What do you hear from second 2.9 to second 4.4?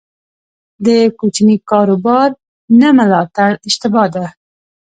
ملاتړ اشتباه ده.